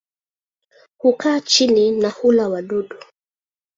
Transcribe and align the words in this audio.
Hukaa 0.97 1.39
chini 1.39 1.91
na 1.91 2.09
hula 2.09 2.49
wadudu. 2.49 2.95